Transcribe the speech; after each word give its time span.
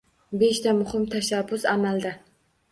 Beshta 0.43 0.73
muhim 0.77 1.05
tashabbus- 1.13 1.69
amalda 1.77 2.17